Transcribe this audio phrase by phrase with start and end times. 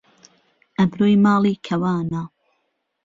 [0.79, 2.23] ئهبرۆی ماڵی کهوانه